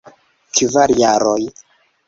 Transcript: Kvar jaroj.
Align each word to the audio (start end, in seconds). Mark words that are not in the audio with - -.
Kvar 0.59 0.95
jaroj. 1.03 1.39